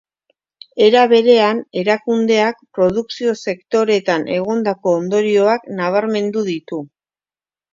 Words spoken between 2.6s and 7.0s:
produkzio-sektoreetan egondako ondorioak nabarmendu ditu.